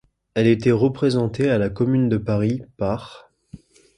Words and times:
Elle 0.33 0.47
était 0.47 0.71
représentée 0.71 1.51
à 1.51 1.59
la 1.59 1.69
Commune 1.69 2.09
de 2.09 2.17
Paris 2.17 2.63
par. 2.77 3.29